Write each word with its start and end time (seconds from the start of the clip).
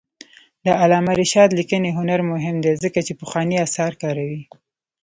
د 0.65 0.67
علامه 0.81 1.13
رشاد 1.21 1.49
لیکنی 1.59 1.91
هنر 1.97 2.19
مهم 2.31 2.55
دی 2.63 2.73
ځکه 2.83 2.99
چې 3.07 3.13
پخواني 3.21 3.55
آثار 3.65 3.91
کاروي. 4.01 4.41